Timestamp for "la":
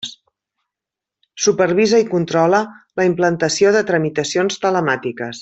3.01-3.07